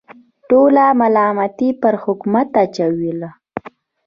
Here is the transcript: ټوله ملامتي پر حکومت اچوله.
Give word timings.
ټوله 0.47 0.85
ملامتي 0.99 1.69
پر 1.81 1.93
حکومت 2.03 2.49
اچوله. 2.63 3.29